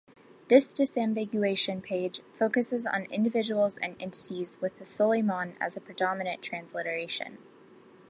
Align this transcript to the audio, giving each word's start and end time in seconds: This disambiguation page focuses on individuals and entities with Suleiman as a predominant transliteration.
This 0.47 0.73
disambiguation 0.73 1.79
page 1.83 2.21
focuses 2.33 2.87
on 2.87 3.03
individuals 3.11 3.77
and 3.77 3.95
entities 4.01 4.57
with 4.59 4.83
Suleiman 4.83 5.55
as 5.61 5.77
a 5.77 5.81
predominant 5.81 6.41
transliteration. 6.41 7.37